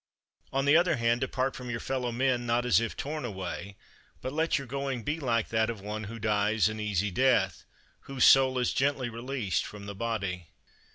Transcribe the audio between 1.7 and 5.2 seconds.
fellow men, not as if torn away; but let your going be